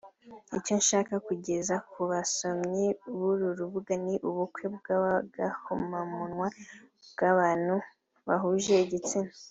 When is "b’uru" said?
3.17-3.47